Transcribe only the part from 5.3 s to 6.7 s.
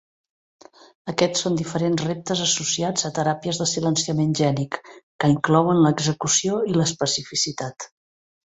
inclouen l'execució